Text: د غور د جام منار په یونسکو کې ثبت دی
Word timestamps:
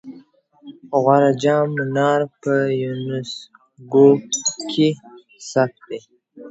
د 0.89 0.91
غور 1.03 1.23
د 1.33 1.37
جام 1.41 1.67
منار 1.77 2.21
په 2.41 2.53
یونسکو 2.81 4.07
کې 4.71 4.89
ثبت 5.49 5.79
دی 5.89 5.99